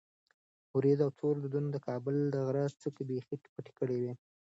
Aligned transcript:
ورېځو 0.77 1.03
او 1.05 1.11
تورو 1.19 1.41
دودونو 1.43 1.69
د 1.71 1.77
کابل 1.87 2.15
د 2.29 2.35
غره 2.47 2.63
څوکې 2.81 3.03
بیخي 3.09 3.35
پټې 3.53 3.71
کړې 3.79 3.97
وې. 4.01 4.13